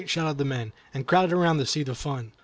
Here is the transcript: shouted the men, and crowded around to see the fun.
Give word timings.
shouted 0.07 0.39
the 0.39 0.43
men, 0.43 0.73
and 0.95 1.05
crowded 1.05 1.31
around 1.31 1.59
to 1.59 1.65
see 1.67 1.83
the 1.83 1.93
fun. 1.93 2.31